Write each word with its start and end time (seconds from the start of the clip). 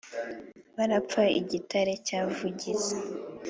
barapfa 0.75 1.23
i 1.39 1.41
gitare 1.49 1.93
cya 2.07 2.19
vugiza 2.35 2.95